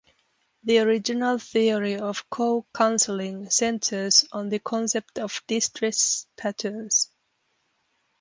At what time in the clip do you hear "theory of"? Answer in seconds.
1.37-2.27